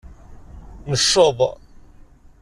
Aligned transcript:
Necceḍ. 0.89 1.39